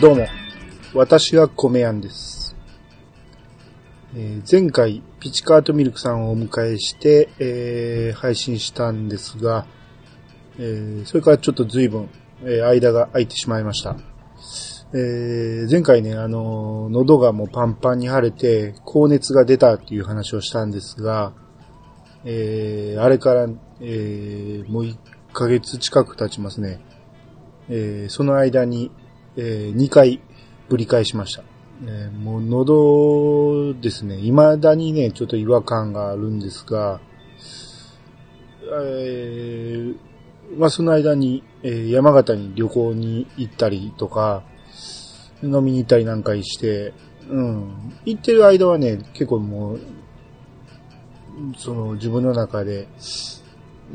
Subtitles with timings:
[0.00, 0.26] どうも、
[0.94, 2.56] 私が米やんです。
[4.16, 9.66] えー前回、ピチカートミルクさんをお迎えして、えー配信したんですが、
[10.58, 12.08] えーそれからちょっと随分、
[12.46, 13.98] え間が空いてしまいました。
[14.94, 21.34] え前回ね、あの喉がもうパンパンに腫れて、高熱が出たっていう話をしたんですが、
[22.24, 23.46] えあれから、
[23.82, 24.96] えもう1
[25.34, 26.80] ヶ月近く経ちますね。
[27.68, 28.90] えーその間に、
[29.42, 30.20] え2回
[30.68, 31.42] ぶり返しました。
[31.82, 37.00] えーもう喉ですね、未だにね、ちょっと違和感があるんですが、
[38.62, 39.96] えー
[40.58, 44.42] まあその間に、えー山形に旅行に行ったりとか、
[45.42, 46.92] 飲みに行ったりなんかして、
[47.30, 47.94] うん。
[48.04, 49.80] 行ってる間はね、結構もう、
[51.56, 52.88] その自分の中で、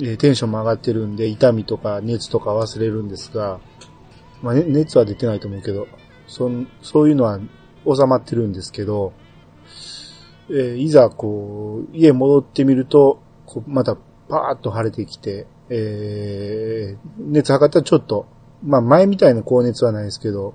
[0.02, 3.59] えーテンションも上がってるんで、痛みとか熱とか忘れるんですが、
[4.41, 5.88] まあ、熱は出てないと思うけど、
[6.28, 6.50] そ
[6.81, 7.39] そういうのは
[7.86, 9.14] 収まってるんですけど、
[10.50, 13.95] えーいざこう、家戻ってみると、こうまた
[14.28, 18.28] パーッと腫れてきて、えー熱測ったらちょっと、
[18.63, 20.53] まあ前みたいな高熱はないですけど、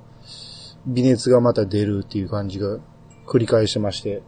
[0.87, 2.79] 微熱がまた出るっていう感じが
[3.27, 4.23] 繰り返してまして。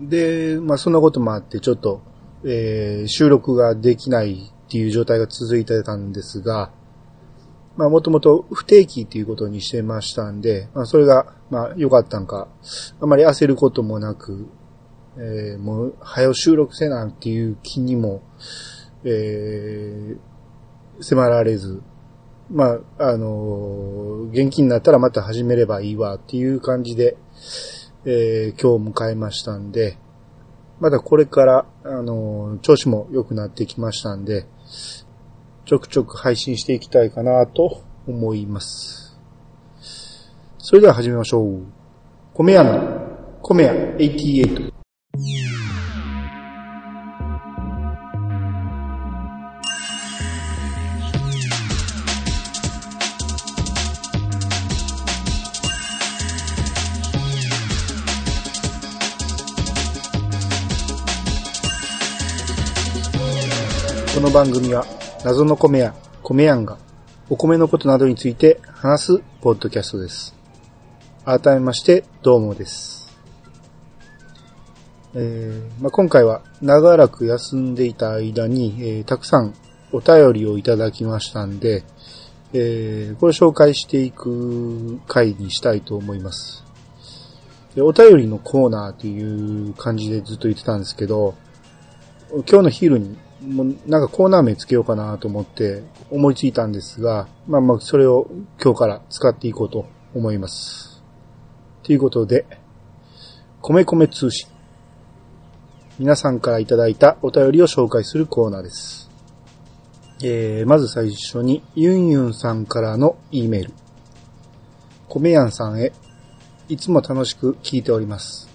[0.00, 2.02] で、まあそんなこともあって、ちょっと、
[2.44, 6.70] えー収録ができないっていう状態が続いてたんですが、
[7.78, 12.48] まあもともと不定期っていうことにしてましたんで、まあそれが、まあ良かったんか、
[13.00, 14.48] あまり焦ることもなく、
[15.16, 18.20] えーもう、早収録せなっていう気にも、
[19.04, 20.18] えー
[21.00, 21.80] 迫られず、
[22.50, 27.16] まあ、あのー元気になったらまた始めればいいわっていう感じで、
[28.04, 29.96] えー今日を迎えましたんで、
[30.80, 34.46] まだこれから、あのー調子も良くなってきましたんで、
[35.68, 39.20] ちょくちょく配信していきたいかなと思います。
[40.56, 41.66] それでは始めましょう。
[42.32, 44.72] 米屋の、米屋88。
[64.14, 64.82] この番組は
[65.24, 66.78] 謎の米屋、米やんが
[67.28, 70.36] お米のことなどについて話すポッドキャストです。
[71.24, 73.18] 改めまして、どうもです。
[75.14, 79.54] えーまあ、今回は長らく休んでいた間に、えーたくさん
[79.90, 81.82] お便りをいただきましたんで、
[82.52, 86.64] えーこれ紹介していく回にしたいと思います。
[87.76, 91.34] お便りのコーナーっていう感じでずっと言ってたんですけど、
[92.30, 98.28] 今日の昼に、もうなんかコーナー名つけようかなと思って思いついたんですが、まあまあそれを
[98.62, 101.02] 今日から使っていこうと思います。
[101.82, 102.46] ということで、
[103.62, 104.48] 米米通信。
[105.98, 109.10] 皆さんからいただいたお便りを紹介するコーナーです。
[110.22, 113.72] えー、まず最初に、ユンユンさんからの E メール。
[115.08, 115.92] 米やんさんへ、
[116.68, 118.48] いつも楽しく聞いております。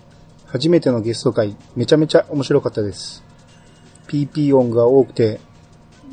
[0.45, 3.22] 初めてのゲスト会、めちゃめちゃ面白かったです。
[4.13, 5.41] PP 音が多くて、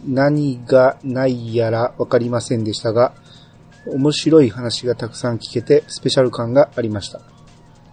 [0.06, 3.12] 何がないやらわかりませんでしたが、
[3.86, 7.20] 面白い話がたくさん聞けてスペシャル感がありました。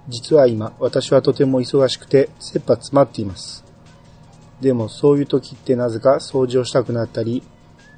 [0.08, 3.66] 実は今、私はとても忙しくて、切羽詰まっています。
[4.62, 7.44] でもそういう時ってなぜか掃除をしたくなったり、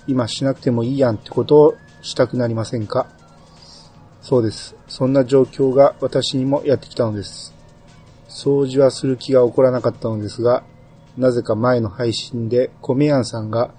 [0.07, 3.07] 今しなくてもいいやんってことをしたくなりませんか？
[4.21, 4.75] そうです。
[4.87, 7.53] そんな状況が私にもやってきたのです。
[8.27, 10.63] 掃除はする気が起こらなかったのですが、
[11.19, 13.73] なぜか前の配信で米やんさんが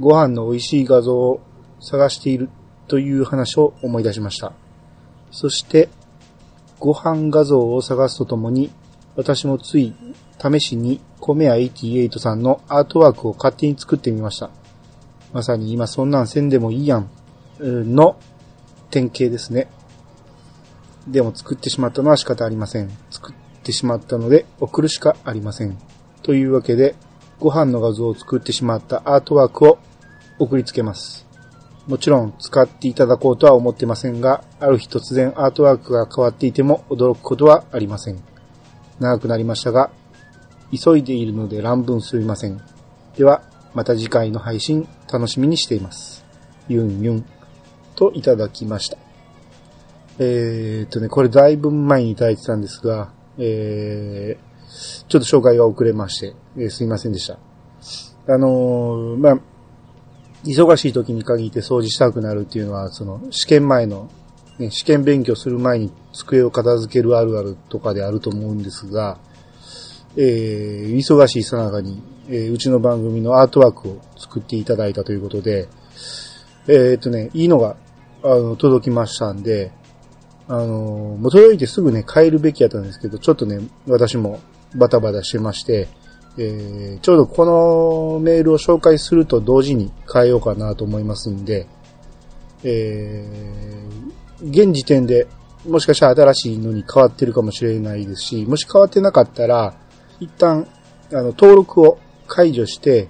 [0.00, 1.40] ご飯の美味しい画像を
[1.80, 2.50] 探している
[2.88, 4.52] という話を思い出しました。
[5.30, 5.88] そして、
[6.80, 8.70] ご飯画像を探すとともに、
[9.14, 9.94] 私もつい
[10.40, 14.50] 試しに米屋88さんのアートワークを勝手に作ってみました。
[15.32, 17.08] まさに今そんなんせんでもいいや、ん
[17.60, 18.16] の
[18.90, 19.68] 典型ですね。
[21.06, 22.90] でも作ってしまったのは仕方ありません。
[23.10, 25.78] 作ってしまったので送るしかありません。
[26.22, 26.94] というわけで、
[27.40, 29.78] ご飯の画像を作ってしまったアートワークを
[30.38, 31.26] 送りつけます。
[31.86, 38.22] もちろん使っていただこうとは思ってませんが、ある日突然アートワークが変わっていても驚くことはありません。
[39.00, 39.90] 長くなりましたが、
[40.70, 42.60] 急いでいるので乱文すみません。
[43.16, 43.42] では、
[43.74, 46.24] また次回の配信楽しみにしています。
[46.68, 47.24] ユンユン
[47.96, 48.98] といただきました。
[50.18, 54.51] えーっとね、これだいぶ前にいただいてたんですが、えー、
[55.08, 57.38] ちょっと紹介が遅れまして、えーすいませんでした。
[58.28, 59.38] あのーまあ、
[60.44, 64.10] 忙しい時に限って掃除したくなるっていうのは、その試験前の、
[64.58, 69.18] ね、試験勉強する前に机を片付けるあるあるとかであると思うんですが、
[70.16, 75.68] えー、忙しいさなかに、えー、うちの番組のアートワークを作っていただいたということで、
[76.68, 77.76] えー、っとね、いいのが、
[78.22, 79.72] あの、届きましたんで、
[80.48, 84.40] あの、もう届いてすぐね、変えるべきやったんですけど、ちょっとね、私も
[84.74, 85.88] バタバタしてまして、
[86.38, 91.66] えー、ちょうどこのメールを紹介すると同時に変えようかなと思いますんで、
[92.64, 95.26] えー、現時点で
[95.66, 99.74] もしかしたら新しいのに変わってるかもしれないですし、もし変わってなかったら、
[100.18, 100.66] 一旦、
[101.12, 103.08] あの、登録を解除して、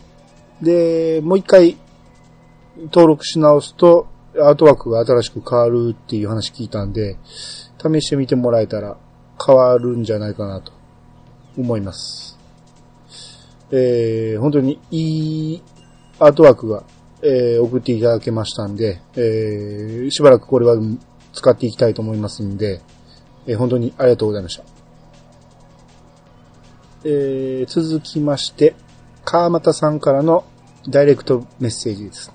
[0.61, 1.79] で、もう一回
[2.91, 4.06] 登録し直すと、
[4.38, 7.17] アートワークが新しく変わるっていう話聞いたんで、
[7.79, 8.97] 試してみてもらえたら
[9.44, 10.73] 変わるんじゃないかなと。
[11.57, 12.39] 思います。
[13.71, 15.63] えー、本当にいい
[16.19, 16.85] アートワークが、
[17.23, 20.77] えー、送っていただけましたんで、えー、しばらくこれは
[21.33, 22.83] 使っていきたいと思いますんで、
[23.47, 24.65] えー、本当にありがとうございました。
[27.05, 28.75] えー、続きまして、
[29.25, 30.45] 川又さんからの
[30.89, 32.35] ダイレクトメッセージですね。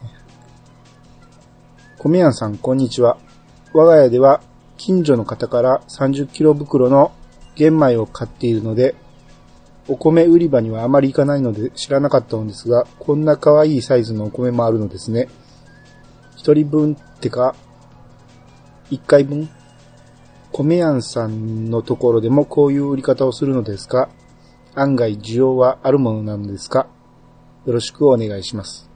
[1.98, 3.18] 米やんさん、こんにちは。
[3.74, 4.42] 我が家では
[4.78, 7.12] 近所の方から30キロ袋の
[7.56, 8.96] 玄米を買っているので、
[9.88, 15.30] お米売り場にはあまり行かないので知らなかったのですが、こんな可愛いサイズのお米もあるのですね。
[16.36, 17.56] 一人分ってか、
[18.90, 19.50] 一回分？
[20.52, 24.10] 米やんさんのところでもこういう売り方をするのですか？
[24.76, 26.88] 案外需要はあるものなのですか？
[27.66, 28.90] よろしくお願いします。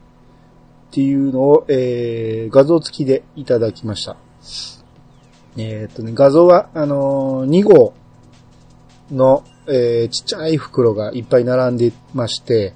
[0.90, 4.18] っていうのを、えー、画像付きでいただきました。
[5.58, 7.94] えー、っとね、画像は、あのー、2号
[9.12, 12.74] の、えー、ちっちゃい袋がいっぱい並んでまして、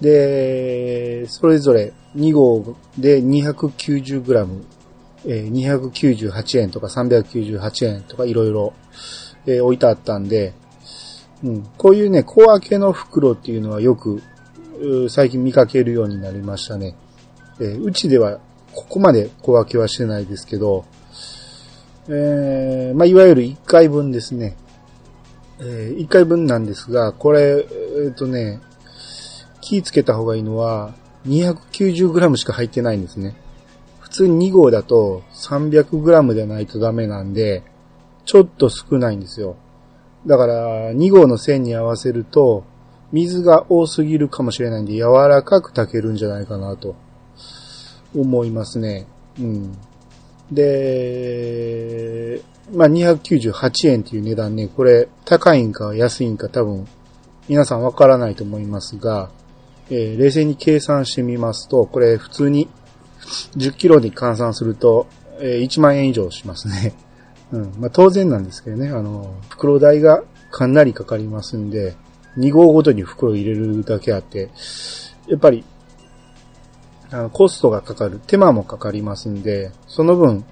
[0.00, 4.64] で、それぞれ2号で 290g、
[5.26, 8.74] えー、298円とか398円とかいろいろ、
[9.46, 10.54] えー、置いてあったんで、
[11.42, 14.22] うん、こういうね、小分けの袋っていうのはよく、
[15.08, 16.94] 最近見かけるようになりましたね。
[17.60, 18.40] えー、うちでは
[18.74, 20.84] ここまで小分けはしてないですけど、
[22.08, 24.56] えー、まあ、いわゆる1回分ですね。
[25.58, 28.60] えー、1回分なんですが、これ、えっ、ー、とね、
[29.60, 30.94] 気ぃつけた方がいいのは、
[31.26, 33.34] 290g しか入ってないんですね。
[34.00, 37.62] 普通に2号だと 300g でないとダメなんで、
[38.24, 39.56] ちょっと少ないんですよ。
[40.26, 42.64] だから、2号の線に合わせると、
[43.12, 46.96] 水が多すぎるかもしれないんで、柔らかく炊けるんじゃないかなと、
[48.14, 49.06] 思いますね。
[49.38, 49.78] うん。
[50.50, 52.40] で、
[52.72, 56.86] まあ、298円っていう値段ね、これ、高いんか安いんか多分、
[57.48, 59.30] 皆さんわからないと思いますが、
[59.88, 62.68] えー、冷静に計算してみますと、これ普通に
[63.56, 65.06] 10キロに換算すると、
[65.38, 66.94] えー、1万円以上しますね。
[67.52, 67.72] うん。
[67.78, 71.94] まあ、当然なんですけどね、あの、袋代がかなりかかりますんで、
[72.38, 74.50] 2号ごとに袋入れるだけあって、
[75.28, 75.64] やっぱり、
[77.32, 80.44] コストがかかる、手間もかかりますんで、その分、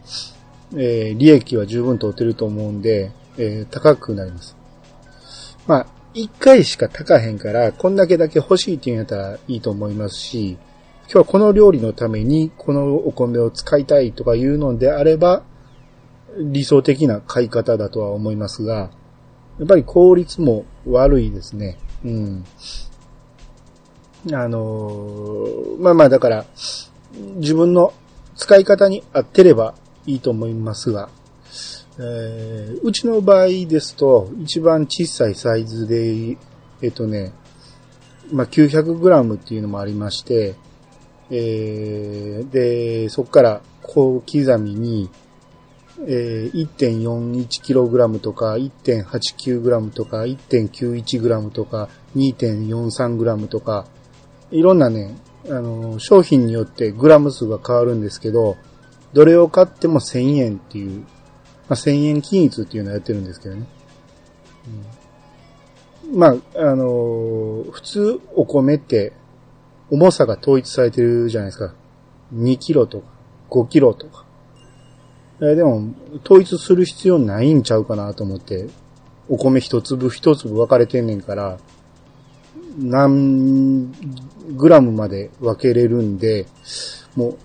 [0.77, 4.57] えー、利益は十分取ってると思うんで、えー、高くなります。
[5.67, 10.59] まあ、一回しか高へんから、こんだけだけ欲しいっていうんやったらいいと思いますし、
[11.07, 15.43] 今日はこの料理のためにこのお米を使いたいとかいうのであれば、
[16.39, 18.91] 理想的な買い方だとは思いますが、
[19.59, 21.79] やっぱり効率も悪いですね。
[22.05, 22.45] うん。
[24.33, 26.47] あのー、まあまあだから、
[27.37, 27.93] 自分の
[28.37, 29.75] 使い方に合ってれば
[30.07, 31.09] いいと思いますが、
[31.99, 36.37] えー、うちの場合ですと、一番小さいサイズで、
[36.83, 37.33] えっとね、
[38.33, 40.55] まあ、900g っていうのもありまして、
[41.31, 45.11] えー、で、そこから小刻みに、
[46.07, 53.87] えー、1.41kg とか 1.89g とか 1.91g とか 2.43g とか、
[54.55, 58.57] いろんなね、あの、商品によってグラム数が変わるんですけど、
[59.13, 61.07] どれを買っても1000円っていう、ま
[61.71, 63.67] あ、1000円均一っていうのをやってるんですけどね。
[66.13, 69.13] うん、まあ、あの、普通お米って
[69.91, 71.75] 重さが統一されてるじゃないですか。
[72.33, 73.15] 2キロとか
[73.51, 74.25] 5キロとか。
[75.43, 75.95] えでも、
[76.25, 78.69] 統一する必要ないんちゃうかなと思って、
[79.29, 81.59] お米一粒一粒分かれてんねんから、
[82.77, 83.93] 何
[84.57, 86.47] グラムまで分けれるんで、
[87.17, 87.39] もう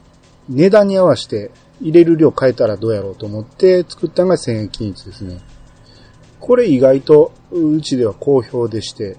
[0.50, 5.40] 値段に合わせて入れる量変えたらどうやろうと思って作ったのが1000円均一ですね。
[6.40, 9.18] これ意外とうちでは好評でして、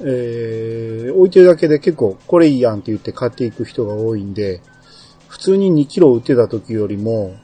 [0.00, 4.60] えー、置いてるだけで結構これいいやんって言って買っていく人が多いんで、
[5.28, 7.36] 普通に2キロ売ってた時よりも、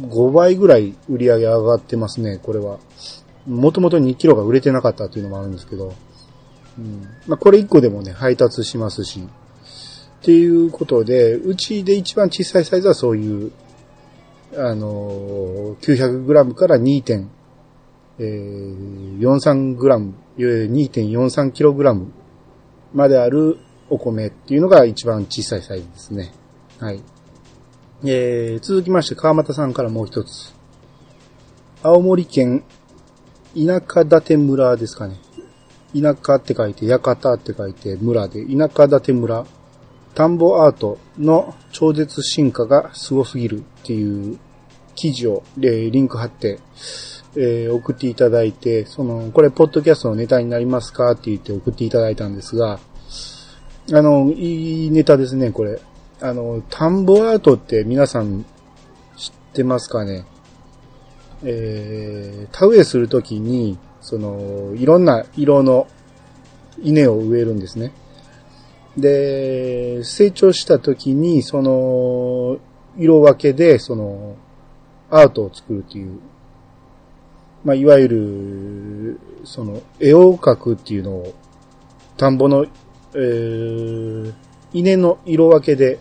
[0.00, 2.78] 5倍ぐらい売り上げ上がってますね、これは。
[3.46, 5.92] もともと2キロが売れてなかったっていうのもあるんですけど。
[6.78, 7.02] うん。
[7.26, 9.20] まあ、これ1個でもね、配達しますし。
[9.20, 13.52] っていうことで、うちで一番小さいサイズはそういう、
[14.56, 17.26] あのー、900g から 2.
[18.18, 22.06] えー、43g、2.43kg
[22.94, 23.58] まである
[23.90, 26.32] お米っていうのが一番小さいサイズですね。
[26.78, 27.02] はい。
[28.04, 30.54] えー、続きまして、川又さんからもう一つ。
[31.82, 32.64] 青森県
[33.54, 35.16] 田舎館村ですかね。
[35.94, 39.46] 田舎って書いて、館って書いて、村で、田舎館村。
[40.14, 44.38] 田んぼアートの超絶進化がすすぎるっていう
[44.94, 46.58] 記事を、えー、リンク貼って、
[47.36, 52.80] えー、送っていただいて、その、これ、ポッドキャストのネタになりますかって言って送っていただいたんですが、
[53.92, 55.78] あの、いいネタですね、これ。
[56.22, 58.46] あの、田んぼアートって皆さん
[59.18, 60.24] 知ってますかね？
[61.44, 65.88] えー、田植えするときに、その、いろんな色の
[66.80, 67.90] 稲を植えるんですね。
[68.96, 72.58] で、成長したときに、その、
[72.96, 74.36] 色分けで、その、
[75.10, 76.20] アートを作るっていう、
[77.64, 81.34] まあ、いわゆる、その、絵を描くっていうのを、
[82.16, 82.64] 田んぼの、
[83.12, 84.32] えー、
[84.72, 85.98] 稲の色分けで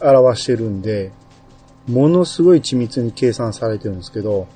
[0.00, 1.10] 表してるんで、
[1.88, 4.46] ものすごい緻密に計算されてるんですけど、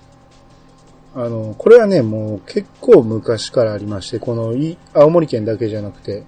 [1.19, 4.53] あの、これはね、もう結構昔からありまして、この
[4.93, 6.25] 青森県だけじゃなくて、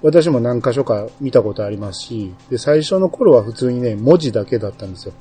[0.00, 5.14] 私も何箇所か見たことありますし、で、最初の頃は普通にね、文字だけだったんですよ。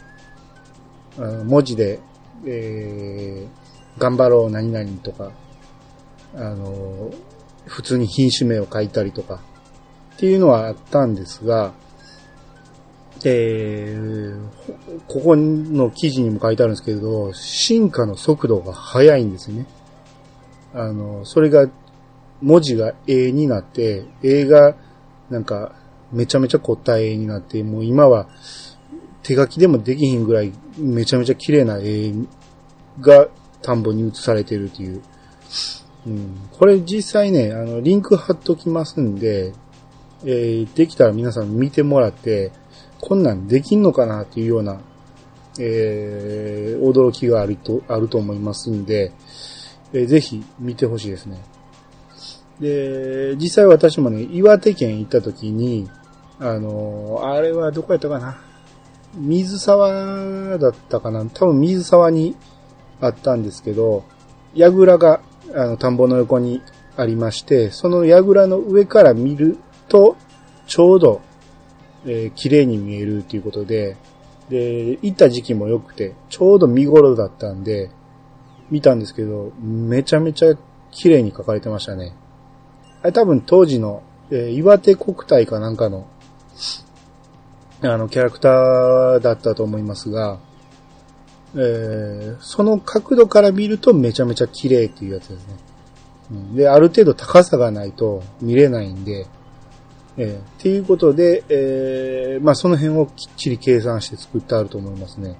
[1.17, 2.00] あの文字で、
[2.45, 5.31] えー、頑張ろう何々とか、
[6.36, 7.12] あの、
[7.65, 9.41] 普通に品種名を書いたりとか、
[10.15, 11.74] っていうのはあったんですが、
[13.25, 14.50] えー、
[15.08, 19.65] ここの記事にも書いてあるんですけど、進化の速度が速いんですね。
[20.74, 21.70] あの、それが、
[22.42, 24.75] 文字が A になって、A が、
[25.30, 25.74] なんか、
[26.12, 28.27] めちゃめちゃ凝った絵になって、もう今は、
[29.22, 32.12] 手書きでもできひんぐらい、めちゃめちゃ綺麗な絵
[33.00, 33.27] が
[33.62, 35.01] 田んぼに映されてるっていう。
[36.06, 39.53] うん、これ実際ね、あの、リンク貼っときますんで、
[40.25, 42.51] えー、できたら皆さん見てもらって、
[43.05, 44.79] こんなんできんのかなっていうような、
[45.60, 49.12] えー、驚きがあると、あると思いますんで、
[49.91, 51.43] えー、ぜひ見てほしいですね。
[52.62, 55.89] で、実際私もね、岩手県行った時に、
[56.39, 58.38] あのー、あれはどこやったかな？
[59.15, 61.25] 水沢だったかな？
[61.25, 62.38] 多分水沢に
[63.01, 64.05] あったんですけど、
[64.55, 65.19] 櫓が、
[65.53, 66.62] あの、田んぼの横に
[66.95, 69.57] ありまして、その櫓の上から見る
[69.89, 70.15] と、
[70.67, 71.22] ちょうど
[72.05, 73.98] えー、綺麗に見えるっていうことで、
[74.50, 77.89] で、行った時期も良くて、ちょうど見頃だったんで、
[78.69, 80.55] 見たんですけど、めちゃめちゃ
[80.91, 82.13] 綺麗に描かれてましたね。
[83.01, 86.07] あれ多分当時の、えー、岩手国体かなんかの、
[87.81, 90.39] あの、キャラクターだったと思いますが、
[91.55, 95.55] えー、その角度から見るとめちゃめちゃ綺麗っていうやつですね。
[96.31, 99.27] うん、で、ある程度高さがないと見れないんで、
[100.17, 105.38] えー、っていうことで、えー、まあその辺をきっちり計算して作ってあると思いますね。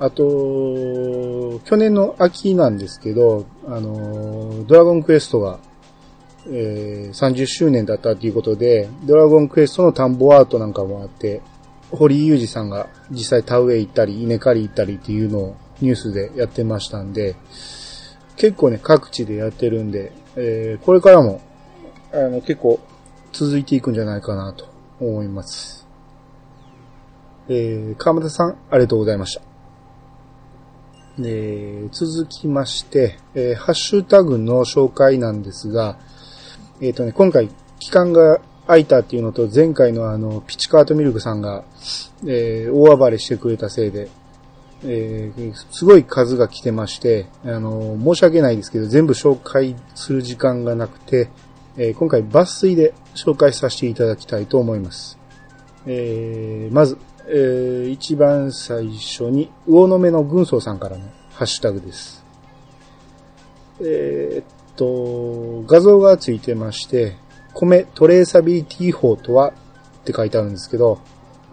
[0.00, 5.58] あと、去年の秋なんですけど、あの、ドラゴンクエストが、
[6.46, 11.42] えー、30周年だったということで、ドラゴンクエストの田んぼアートなんかもあって、
[11.90, 17.34] 堀井裕二さんが実際田植え行ったり、稲刈り行ったりっていうのをニュースでやってましたんで、
[18.36, 21.40] 結構ね、各地でやってるんで、えー、これからも、
[22.12, 22.78] あの、結構
[23.32, 24.68] 続いていくんじゃないかなと
[25.00, 25.86] 思います。
[27.48, 29.42] えー、川又さん、ありがとうございました。
[31.24, 35.98] え、続きまして、えー、ハッシュタグの紹介なんですが、
[36.80, 37.48] えっ、ー、とね、今回、
[37.80, 41.64] 期間が空いたっていうのと、前回のあの、ピチカートミルクさんが、
[42.26, 44.08] えー、大暴れしてくれたせいで、
[44.84, 51.30] えー、すごい数が来てまして、あの、申し訳ないですけど、全部紹介する時間がなくて、
[51.78, 55.16] えー、今回抜粋で紹介させていただきたいと思います。
[55.86, 62.24] えー、まず、えー、一番最初に、魚の目の軍曹さんからのハッシュタグです。
[63.80, 64.44] えー、っ
[64.74, 67.16] と、画像がついてまして、
[67.54, 69.52] 米トレーサビリティ法とは
[70.00, 70.98] って書いてあるんですけど、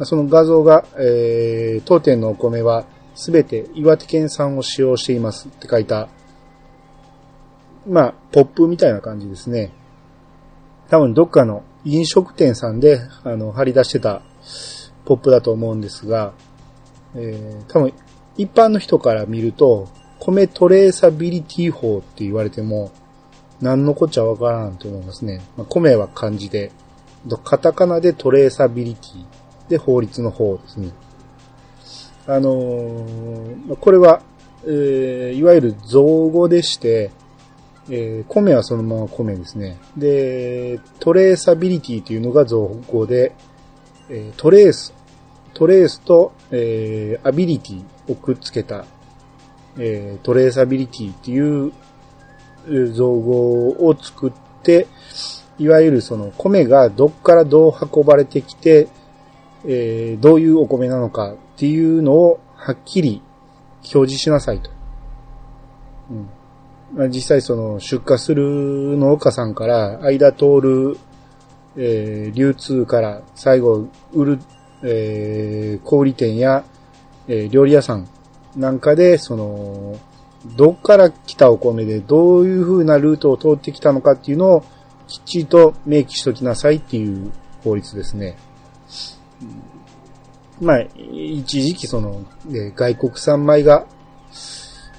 [0.02, 6.10] その画像が、えー、当店のお米はすべて岩手県産を使用していますって書いた、
[7.88, 9.72] まあ、ポップみたいな感じですね。
[10.90, 14.22] 多分どっかの飲食店さんで、あの、貼り出してた
[15.06, 16.34] ポップだと思うんですが、
[17.16, 17.94] えー、多分、
[18.38, 19.88] 一般の人から見ると、
[20.20, 22.92] 米トレーサビリティ法って言われても、
[23.62, 25.42] 何のこっちゃわからんと思いますね。
[25.58, 26.72] まあ、米は漢字で、
[27.44, 30.90] カタカナでトレーサビリティで法律の方ですね。
[32.28, 34.22] あのー、これは、
[34.66, 37.12] えー、いわゆる造語でして、
[37.90, 39.78] えー、米はそのまま米ですね。
[39.96, 43.34] で、トレーサビリティというのが造語で、
[44.10, 44.94] えー、トレース、
[45.54, 48.86] トレースと、えー、アビリティをくっつけた、
[49.78, 54.88] え、トレーサビリティっていう造語を作って、
[55.58, 58.88] いわゆるその米がどっからどう運ばれてきて、
[59.66, 63.22] え、どういうお米なのかっていうのをはっきり
[63.94, 64.70] 表示しなさいと。
[66.10, 66.30] うん、
[67.10, 70.98] 実際その出荷する農家さんから間通る、
[71.76, 74.40] えー、流通から最後売る、
[74.84, 76.64] えー、小売店や、
[77.28, 78.08] えー、料理屋さん
[78.56, 80.00] なんかで、その、
[80.56, 84.62] どっから来たお米でどういう風なルートを通ってきたのかっていうのを
[85.08, 87.32] きっちりと明記しときなさいっていう
[87.64, 88.38] 法律ですね。
[90.62, 93.86] まあ、一時期その、ね、外国産米が、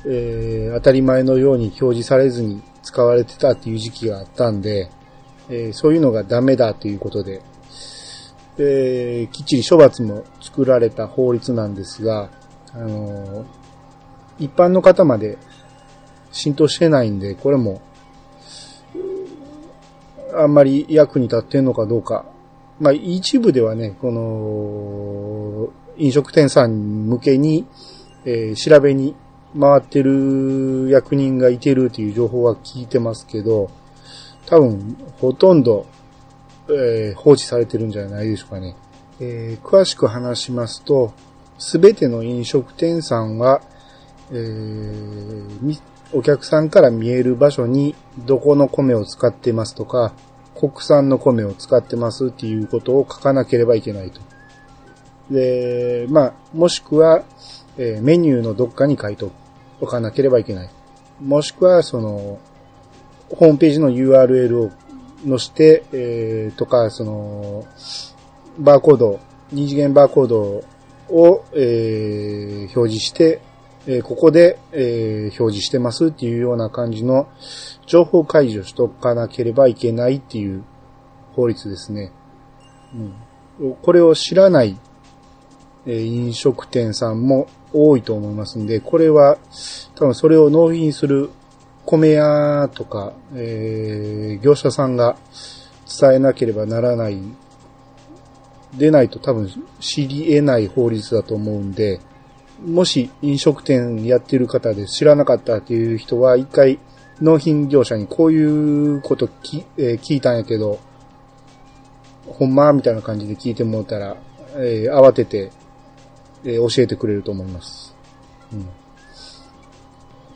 [0.09, 4.89] えー、当たり前のように表示されずに使われてたっていう時期があったんで、
[5.49, 7.43] えー、そういうのがダメだということで、
[8.57, 12.31] で、きっちり処罰も作られた法律なんですが、
[12.73, 13.47] あのー、
[14.39, 15.39] 一般の方まで
[16.31, 17.83] 浸透してないんで、これも、
[20.35, 22.27] あんまり役に立ってんのかどうか。
[22.79, 27.67] まあ、一部ではね、この、飲食店さん向けに、
[28.25, 29.15] えー、調べに
[29.59, 33.71] 回ってる役人がいてるという情報は聞いてますけど、
[34.47, 35.87] 多分、ほとんど、
[36.69, 38.77] えー、放置されてるんじゃないでしょうかね。
[39.21, 41.13] えー、詳しく話しますと、
[41.59, 43.63] すべての飲食店さんは、
[44.31, 45.81] えー、
[46.13, 50.13] お客さんから見える場所にどこの米を使ってますとか、
[50.55, 54.21] 国産の米を使ってますっていうことを書かなければいけないと。
[55.31, 57.25] で、まあ、もしくは、
[57.79, 59.46] えー、メニューのどっかに書いとく
[59.81, 60.71] おかなければいけない。
[61.21, 62.39] もしくは、その、
[63.31, 64.71] ホームページの URL を
[65.27, 67.65] 載せて、えー、とか、その、
[68.59, 69.21] バーコード、
[69.53, 70.65] 二次元バーコード
[71.09, 73.41] を、えー、表示して、
[73.87, 77.29] えー、ここで、えー、表示してますっていうような感じの
[77.87, 80.65] 情報解除しとかなければいけないっていう
[81.35, 82.13] 法律ですね。
[83.61, 84.77] うん、これを知らない、
[85.87, 89.39] え、飲食店さんも多いと思いますんで、これは
[89.95, 91.31] 多分それを納品する
[91.85, 95.17] 米屋とか、えー、業者さんが
[96.01, 97.19] 伝えなければならない、
[98.77, 99.49] でないと多分
[99.81, 102.01] 知り得ない法律だと思うんで、
[102.65, 106.79] もし飲食店やってる方で知らなかったっていう人は一回
[107.21, 108.43] 納品業者にこうい
[108.97, 110.81] うことき、えー、聞いたんやけど、
[112.27, 112.73] ほんま？
[112.73, 114.17] みたいな感じで聞いてもらったら、
[114.57, 115.53] えー、慌てて、
[116.45, 117.95] えー、教えてくれると思います。
[118.53, 118.61] うん。
[118.61, 118.65] っ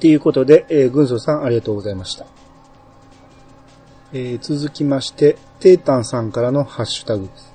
[0.00, 2.26] ていうことで、えー、軍曹さんありがとうございました。
[4.12, 7.50] えー、続きまして、テータンさんからのハッシュタグです。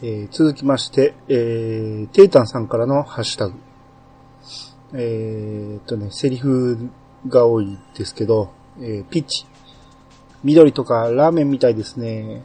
[0.00, 3.54] えー、続きまして、えー、テイタンさんからのハッシュタグ。
[4.94, 6.88] えー、っとね、セリフ
[7.26, 9.44] が多いですけど、えー、ピッチ。
[10.44, 12.44] 緑とかラーメンみたいですね。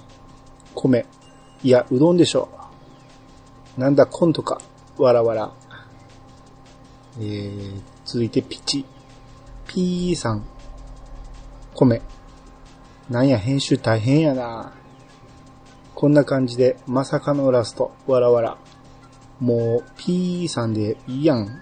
[0.74, 1.06] 米。
[1.64, 2.50] いや、うどんでしょ。
[3.78, 4.62] なんだ、コンとか。
[4.98, 5.52] わらわら。
[7.20, 8.86] えー、続いてピッチ。
[9.68, 10.44] P さん。
[11.74, 12.02] 米。
[13.10, 14.74] なんや、編集大変やな。
[15.96, 18.58] こんな感じで、まさかのラスト、わらわら。
[19.40, 21.62] もう、P さんでいいやん。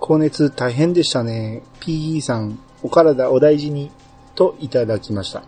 [0.00, 1.62] 高熱大変でしたね。
[1.80, 3.90] P さん、お体お大事に、
[4.34, 5.42] といただきました。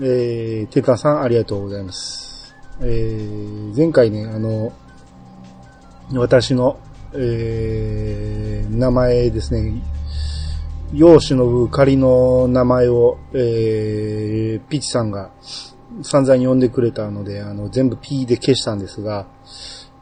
[0.00, 2.27] えー、テカさんありがとうございます。
[2.80, 4.72] えー、前回ね、あの、
[6.14, 6.78] 私の、
[7.12, 9.82] えー、名前ですね、
[10.94, 15.30] 世しの仮の名前を、えー、ピチさんが、
[16.02, 19.26] 散々呼んでくれたので、あの、全部 P で消したんですが、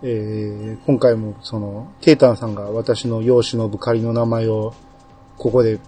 [0.03, 4.75] えー、今回もその、テータンさんが私の養子のぶかりの名前を、
[5.39, 5.81] ここで、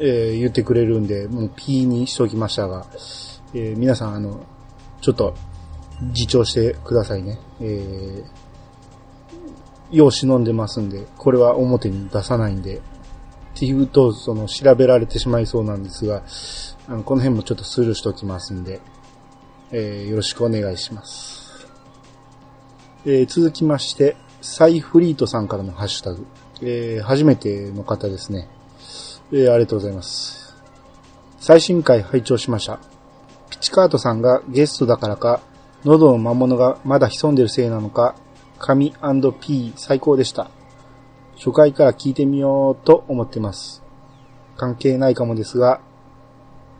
[0.00, 2.86] えー、言ってくれるんで、もう P にしときましたが、
[3.52, 4.40] えー、皆さん、あの、
[5.00, 5.34] ちょっと、
[6.00, 7.38] 自重してくださいね。
[7.60, 12.80] えー、よう忍んでますんで、これは表に出さないんで、っ
[13.54, 16.22] ていうと、その、調べられてしまいそうなんですが、
[16.88, 18.80] あの、この辺もちょっとスルーしときますんで、
[19.72, 21.66] えー、よろしくお願いします。
[23.04, 26.26] えー、続きまして、サイフリートさんからのハッシュタグ。
[26.62, 28.48] えー、初めての方ですね。
[29.32, 30.54] えー、ありがとうございます。
[31.38, 32.78] 最新回拝聴しました。
[33.50, 35.40] ピチカートさんがゲストだからか、
[35.84, 38.16] 喉の魔物がまだ潜んでるせいなのか、
[38.58, 38.94] 神
[39.40, 40.50] &P 最高でした。
[41.36, 43.82] 初回から聞いてみようと思ってます。
[44.56, 45.80] 関係ないかもですが、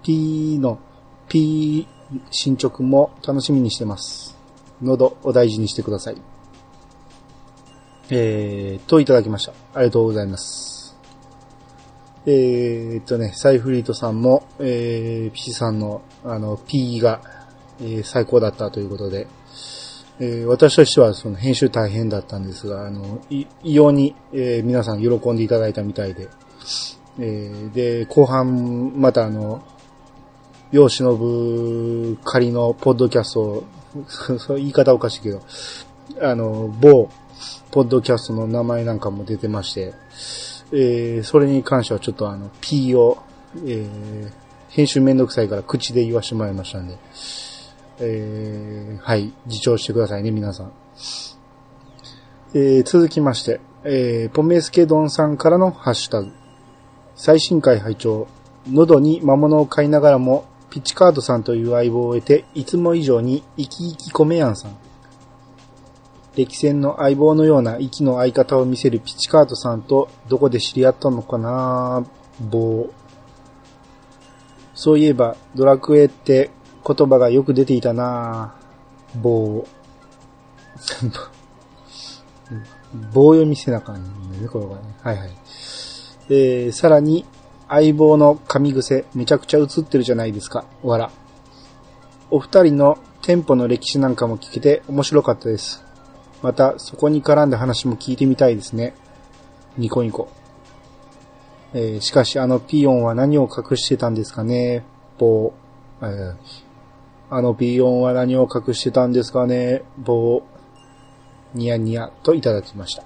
[0.02, 0.78] P の
[1.28, 1.86] P
[2.30, 4.36] 進捗も楽しみにしてます。
[4.82, 6.16] 喉お大事にしてください。
[8.10, 9.52] えー、といただきました。
[9.74, 10.96] ありがとうございます。
[12.26, 17.20] えー、っとね、サイフリートさんも、えー、ピチさんの、あの、P が、
[17.80, 19.26] えー、最高だったということで、
[20.20, 26.28] えー、私としてはその編集大変だったんですが、あの、異様に、えー、皆さん喜んでいただいたみたいで、
[27.20, 29.62] えー、で、後半、またあの、
[30.70, 33.64] 世忍ぶ仮のポッドキャストを、
[34.56, 35.40] 言い方おかしいけど、
[36.20, 37.08] あの、某、
[37.70, 39.94] ポッドキャストの名前なんかも出てまして、
[40.72, 43.18] えー、それに関してはちょっとあの、P を、
[43.64, 44.30] えー、
[44.68, 46.98] 編集めんどくさいから口で言わしてもらいましたんで、
[48.00, 50.72] えー、はい、自重してくださいね、皆さん。
[52.54, 56.32] えー、続きまして、えー、ポメスケドンさんからのハッシュタグ。
[57.16, 58.28] 最新回拝聴
[58.70, 64.76] 喉に魔物を飼いながらも、ピッチカードさんという相棒を得て、いつも以上に生き生き米やんさん。
[66.36, 72.06] 歴戦の相棒のような息の相方を見せるピッチカードさんとどこで知り合ったのかな
[72.40, 72.90] 棒。
[74.74, 76.50] そういえば、ドラクエって
[76.94, 78.54] 言葉がよく出ていたな
[79.20, 79.66] 棒。
[83.12, 84.02] 棒読みせなかん
[84.40, 84.94] ね、これはね。
[85.02, 85.30] はいはい。
[86.30, 87.26] えー、さらに、
[87.68, 90.64] 相棒の神癖、めちゃくちゃ映ってるじゃないですか。
[90.82, 91.10] わら。
[92.30, 95.84] お二人の店舗の歴史なんかも聞けて面白かったです。
[96.42, 98.94] また、そこに絡んだ話も聞いてみたいですね。
[99.76, 100.28] ニコニコ。
[101.74, 104.84] えー、しかしあのピヨンは何を隠してたんですかね
[105.18, 105.52] 棒。
[107.30, 110.42] あの B 音は何を隠してたんですかね棒、
[111.54, 113.02] ニヤニヤといただきました。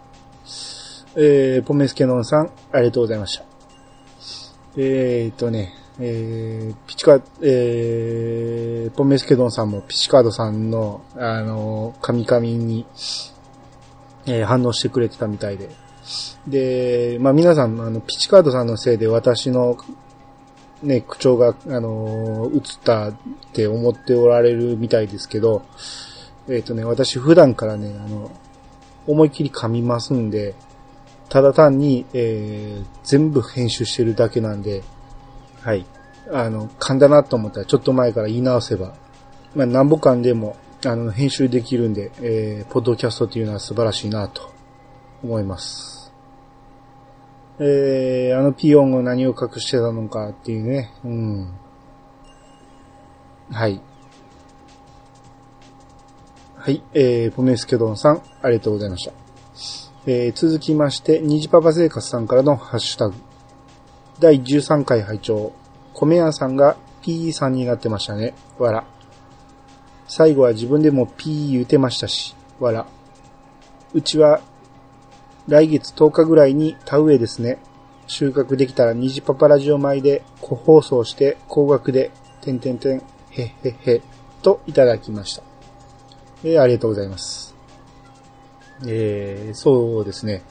[1.14, 3.44] えー、ポメスケノンさん、ありがとうございました。
[4.76, 12.86] えーとね、えー、ピチカ、えー、ポメスケドンさんもピチカードさんの、あの、カミカミに、
[14.26, 15.68] えー、反応してくれてたみたいで。
[16.46, 19.76] で、まあ皆さん、あの、ピチカードさんのせいで私の
[20.82, 23.14] ね、口調が、あのー、映ったっ
[23.52, 25.62] て思っておられるみたいですけど、
[26.48, 28.30] えっ、ー、とね、私普段からね、あの、
[29.06, 30.54] 思いっきり噛みますんで、
[31.28, 34.82] ただ単に、えー、全部編集してるだけなんで、
[35.62, 35.86] はい。
[36.30, 38.94] あの、噛んだなと思ったらちょっと前から言い直せば、
[39.54, 44.52] まあ、何ぼ間でも、あの、編集できるんで、えー、ポッドキャストっていうのは素晴らしいなと
[45.22, 45.91] 思います。
[47.58, 50.92] えー、あのピヨンが何を隠してたのかっていうね。
[51.04, 51.54] うん。
[53.50, 53.80] はい。
[56.56, 59.12] はい、えー、ポメスケドンさん、ありがとうございました。
[60.06, 63.14] えー、続きまして、ニジパパ生活さんからのハッシュタグ。
[64.20, 65.52] 第13回拝聴
[65.94, 68.34] 米屋さんが P さんになってましたね。
[68.58, 68.84] わら。
[70.06, 72.86] 最後は自分でも P 言うてましたし、わら。
[73.92, 74.40] うちは
[75.48, 77.58] 来月10日ぐらいに田植えですね。
[78.06, 84.02] 収穫できたら虹パパラジオ米で個包装して高額で、てんてんてん、へっへっへ、
[84.42, 85.42] といただきました。
[86.44, 87.54] えー、ありがとうございます。
[88.86, 90.42] えー、そうですね。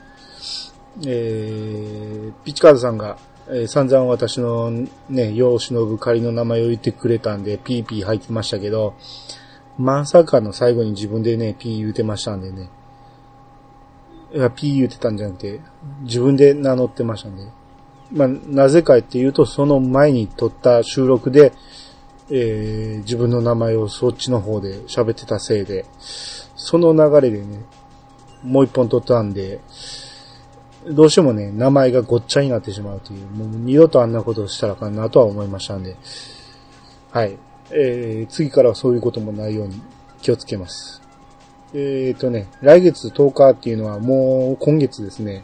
[1.06, 4.72] えー、ピチカードさんが、えー、散々私の
[5.10, 8.96] ね、世を忍ぶ仮の名前を言ってくれたんで、ピーピー入ってましたけど、
[9.78, 12.70] まさかの最後に自分でね、ピー言うてましたんでね。
[14.34, 15.60] いや、P 言ってたんじゃなくて、
[16.04, 17.52] 自分で名乗ってましたんね。
[18.12, 21.54] まあ、なぜかっていうと、その前に撮った収録で、
[22.30, 27.66] えー、自分の名前をそっちの方で喋ってたせいで、その流れでね、
[28.44, 29.60] もう一本撮ったんで、
[30.88, 35.96] どうしてもね、名前がごっちゃになってしまうという、もう二度とあんなことをしたらあかんなとは思いましたんで、
[37.12, 37.38] はい。
[37.72, 39.82] えー、次からはそういうこともないように
[40.22, 41.01] 気をつけます。
[41.74, 45.44] えっ、ー、とね、来月10日っていうのはもう今月ですね。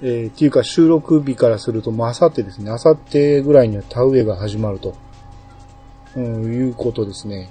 [0.00, 2.70] えー、っていうか収録日からするともうあさってですね。
[2.70, 4.94] あさってぐらいには田植えが始まると、
[6.16, 7.50] うん、いうことですね。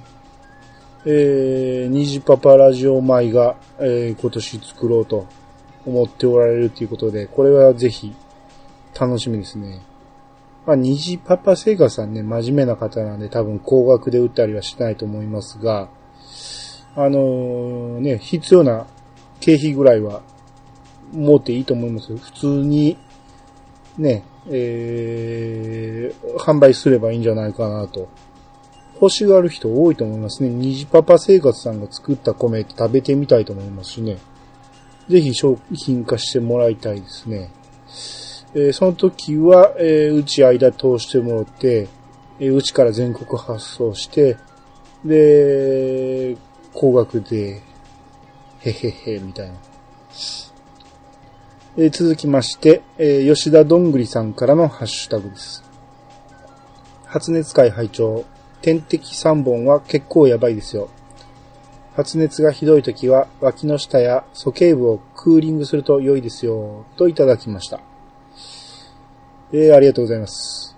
[1.06, 5.28] えー、虹パパラジオ米が、えー、今年作ろうと
[5.86, 8.14] 思っておられるということで、これはぜひ
[9.00, 9.82] 楽しみですね。
[10.66, 15.90] まあ、虹パパ生活さんね、真面目な方なんで多分高額で売ったりはしないと思いますが、
[16.96, 18.86] あの、ね、必要な
[19.40, 20.22] 経費ぐらいは
[21.14, 22.16] 持っていいと思います。
[22.16, 22.98] 普通に、
[23.98, 28.10] ね、えー、販売すればいいんじゃないかなと。
[28.96, 30.50] 欲しがる人多いと思いますね。
[30.50, 34.18] 虹パパ生活さんが作った米食べてみたいと思いますしね。
[35.10, 37.52] ぜひ商品化してもらいたいですね。
[38.54, 41.88] えー、その時は、えー、うち間通してもらって、
[42.40, 44.38] えー、うちから全国発送して、
[45.04, 46.38] で、
[46.74, 47.62] 高額で、
[48.62, 49.54] へへへ、みたいな。
[51.78, 55.64] えー、続きまして、えー、吉田どんぐりさんからのハッシュタグです。
[57.06, 58.26] 発熱会拝聴
[58.62, 60.90] 点滴3本は結構やばいですよ。
[61.96, 66.86] 発熱がひどい時は脇の下や鼠径部をクーリングすると良いですよ。
[66.96, 67.82] といただきました。
[69.52, 70.78] えー、ありがとうございます。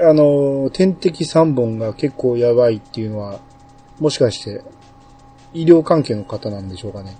[0.00, 3.40] あの、点滴3本が結構やばいっていうのは、
[4.00, 4.62] もしかして
[5.54, 7.16] 医療関係の方なんでしょうかね。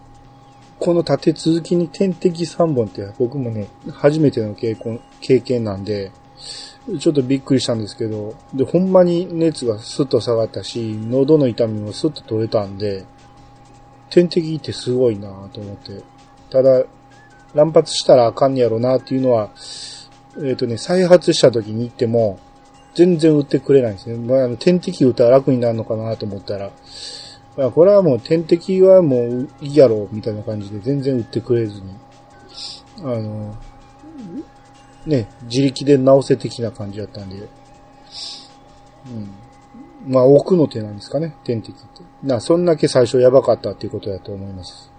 [0.78, 4.76] この立て続きに点滴3本って僕もね、初めての経
[5.20, 6.12] 経験なんで、
[7.00, 13.04] ちょっとびっくりしたんですけど、で、ほんまに熱がスッと下がったし、喉の痛みもスッと取れたんで、
[14.10, 16.02] 点滴ってすごいなと思って。
[16.50, 16.84] ただ、
[17.54, 19.50] 乱発したらあかんやろなっていうのは、
[20.36, 22.38] えっ、ー、とね、再発した時に行っても、
[22.94, 24.16] 全然売ってくれないんですね。
[24.16, 26.70] まあ、あの点滴打ったら楽になるのかなと思ったら、
[27.58, 31.92] まあ、これはもう点滴はもういいやろ、みたいな感じで全然売ってくれずに、
[33.00, 33.52] あの、
[35.04, 37.40] ね、自力で治せ的な感じだったんで、う
[40.08, 40.12] ん。
[40.12, 42.04] まあ、奥の手なんですかね、点滴って。
[42.22, 44.92] な、そんだけ最初やばかったっていうことだと思います。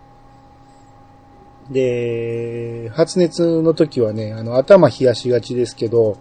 [1.72, 6.17] で、発熱の時はね、あの、頭冷やしがちですけど、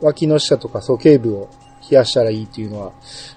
[0.00, 1.48] 脇の下とか鼠径部を
[1.90, 2.92] 冷やしたらいいっていうのは、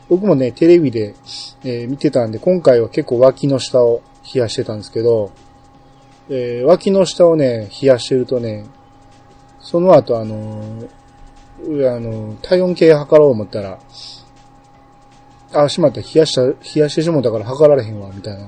[0.10, 1.16] 僕もね、テレビで、
[1.64, 4.02] えー、見てたんで、今回は結構脇の下を
[4.34, 5.32] 冷やしてたんですけど、
[6.30, 8.66] えー、脇の下をね、冷やしてるとね、
[9.60, 13.80] その後あのー、あの体温計測ろう思ったら、
[15.54, 18.48] あ、しまった、冷やした、冷やしてしもたから測られへんわ、みたいな。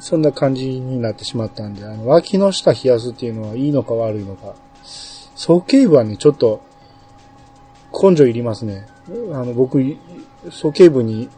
[0.00, 4.54] そんな感じになってしまったんで、あの、脇の下冷やすっていうのはいいのか悪いのか。
[5.36, 6.62] 鼠径部はね、ちょっと、
[7.92, 8.86] 根性いりますね。
[9.32, 9.78] あの、僕、
[10.50, 11.28] 鼠径部に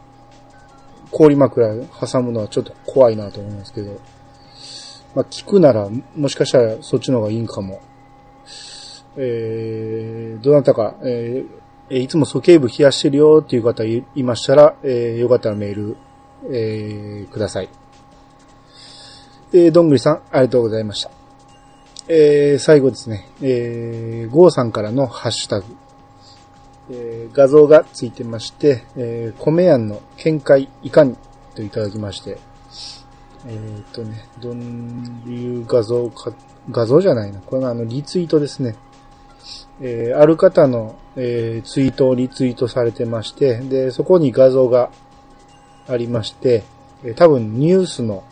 [1.11, 3.99] 氷枕挟むのはちょっと怖いなと思いますけど。
[5.15, 7.81] まあ、聞くなら、もしかしたらそっちの方がいいんかも。
[9.15, 15.97] えー、どなたか、えー、いつも鼠径部冷やしてるよっていう方いましたら、えー、よかったらメール、
[16.51, 17.69] えー、ください。
[19.53, 21.11] えー、どんぐりさん、ありがとうございました。
[22.07, 25.65] えー、最後ですね、えー、ゴーさんからのハッシュタグ。
[26.89, 31.15] えー、画像がついてまして、えー、米庵の見解いかに
[31.55, 32.37] といただきまして、
[33.47, 36.33] えー、っとね、どういう画像か、
[36.69, 37.39] 画像じゃないな。
[37.41, 38.75] これはあの、リツイートですね。
[39.81, 44.91] えー、ある方の、えー、ツイートをリツイートされてまして、で、そこに画像が
[45.87, 46.63] ありまして、
[47.03, 48.23] えー、多分ニュースの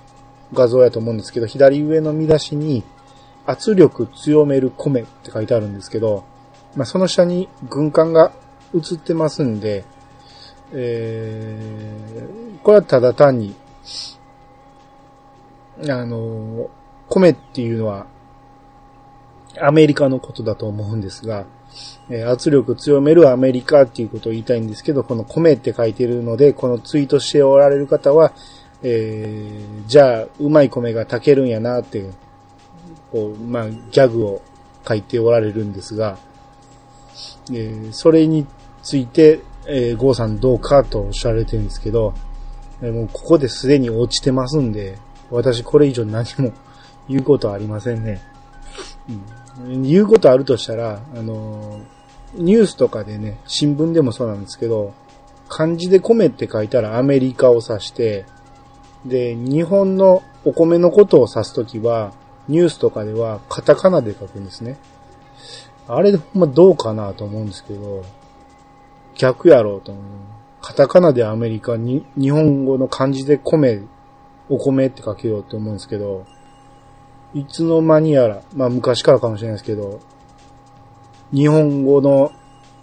[0.53, 2.83] 画像やと思うんですけど、左上の見出しに、
[3.45, 6.23] 圧力強める米って書いてあるんですけど、
[6.75, 8.31] まあ、その下に軍艦が
[8.73, 9.83] 映ってますんで、
[10.73, 13.55] えー、これはただ単に、
[15.89, 16.69] あの、
[17.09, 18.07] 米っていうのは、
[19.59, 21.45] アメリカのことだと思うんですが、
[22.09, 28.31] えー、圧力強めるアメリカっていうことを言いたいんですけど、この米って書いてるので、このツイートしておられる方は、
[28.83, 32.09] えー、じゃあ、うまい米が炊けるんやなって、
[33.11, 34.41] こう、まあ、ギャグを
[34.87, 36.17] 書いておられるんですが、
[37.51, 38.45] えー、それに
[38.83, 42.13] ついて、えー、ゴーさんどうかとおっしゃられてるんですけど、
[42.81, 44.97] えー、もうここですでに落ちてますんで、
[45.29, 46.51] 私これ以上何も
[47.07, 48.21] 言うことはありませんね。
[49.59, 54.93] うん、言うことあるとしたら、あのー、ニュースとかでね、新聞でもそうなんですけど、
[55.49, 58.25] 漢字で米って書いたらアメリカを指して、
[59.05, 62.13] で、日本のお米のことを指すときは、
[62.47, 64.77] ニュースとかではカタカナで書くんですね。
[65.87, 68.03] あれほんまどうかなと思うんですけど、
[69.15, 70.03] 逆やろうと思う。
[70.61, 73.81] カタカナでアメリカに、日本語の漢字で米、
[74.49, 76.25] お米って書けようって思うんですけど、
[77.33, 79.99] いつの間にやら、まあ昔からかもしれないですけど、
[81.33, 82.31] 日本語の、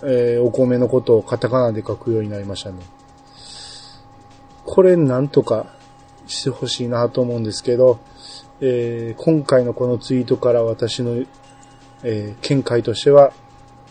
[0.02, 2.78] えー、お米のことをカタカナで書くようになりましたね。
[4.64, 5.66] これなんとか
[6.26, 8.00] してほしいなと思うんですけど、
[8.60, 11.24] えー、今回のこのツイートから私の、
[12.04, 13.32] えー、見解としては、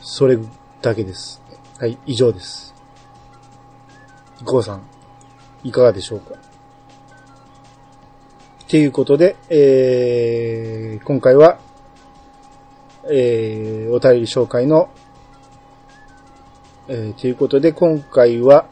[0.02, 0.38] それ
[0.82, 1.42] だけです。
[1.80, 2.74] はい、以上です。
[4.44, 4.82] ゴーさん、
[5.64, 6.36] いかがでしょうか
[8.68, 11.60] ていうことで、えー、今回は、
[13.10, 14.90] えー、お便り紹介の、
[16.90, 18.66] えー、ということで、今回は、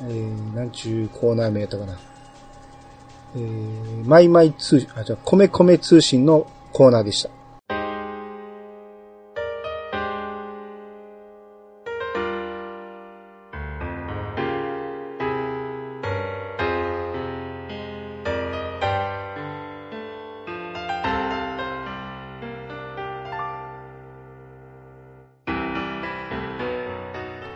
[0.00, 1.98] えー、なんちゅうコーナー名やったかな。
[3.36, 7.41] えー、マイマイ通、あ、じゃ米米通信のコーナーでした。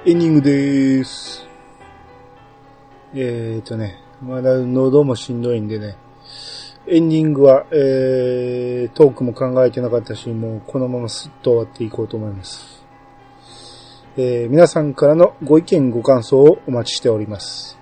[0.09, 1.45] エンディングでーす。
[3.13, 5.97] えーとね、まだ喉もしんどいんでね、
[6.87, 12.85] エンディングは、えー、トークも考えてなかったし、もうこのままスッと終わっていこうと思います。
[14.17, 17.77] えー、皆さんからのご意見ご感想をお待ちしております。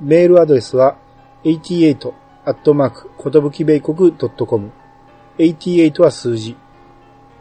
[0.00, 0.96] メールアドレスは、
[1.42, 2.12] 88
[2.44, 4.70] アットマーク、ことぶき米国 .com。
[5.36, 6.56] 88は数字。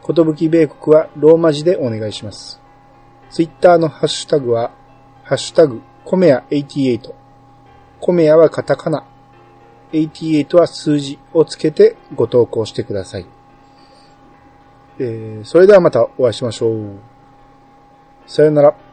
[0.01, 2.64] ことぶき米国はローマ字でお願いします。
[3.29, 4.71] ツイッターのハッシュタグは、
[5.23, 7.13] ハッシュタグ、コメヤ88。
[7.99, 9.05] コメヤはカタカナ。
[9.91, 13.25] 88は数字をつけてご投稿してください。
[14.99, 16.99] えー、それではまたお会いしましょう。
[18.27, 18.84] さよなら。